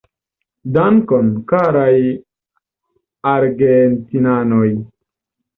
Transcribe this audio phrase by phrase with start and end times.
[0.77, 1.99] Dankon, karaj
[3.35, 4.67] argentinanoj.